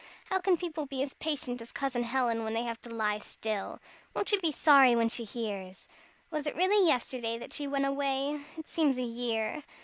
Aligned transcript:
How 0.31 0.39
can 0.39 0.57
people 0.57 0.87
be 0.87 1.03
as 1.03 1.13
patient 1.13 1.61
as 1.61 1.71
Cousin 1.71 2.01
Helen 2.01 2.43
when 2.43 2.55
they 2.55 2.63
have 2.63 2.81
to 2.81 2.89
lie 2.89 3.19
still? 3.19 3.79
Won't 4.15 4.29
she 4.29 4.39
be 4.39 4.51
sorry 4.51 4.95
when 4.95 5.09
she 5.09 5.23
hears! 5.23 5.87
Was 6.31 6.47
it 6.47 6.55
really 6.55 6.87
yesterday 6.87 7.37
that 7.37 7.53
she 7.53 7.67
went 7.67 7.85
away? 7.85 8.41
It 8.57 8.67
seems 8.67 8.97
a 8.97 9.03
year. 9.03 9.61